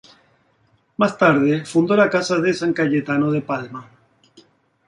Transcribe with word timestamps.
Más 0.97 1.15
tarde 1.15 1.63
fundó 1.63 1.95
la 1.95 2.09
casa 2.09 2.39
de 2.39 2.55
San 2.55 2.73
Cayetano 2.73 3.29
de 3.29 3.43
Palma. 3.43 3.87